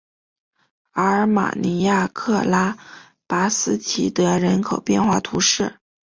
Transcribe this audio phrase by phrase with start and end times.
[0.93, 2.75] 阿尔马尼亚克拉
[3.27, 5.77] 巴斯提德人口变化图示